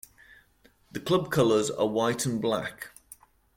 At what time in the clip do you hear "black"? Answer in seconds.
2.41-2.89